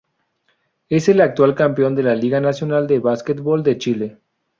[0.89, 4.17] Es el actual campeón de la Liga Nacional de Básquetbol de Chile.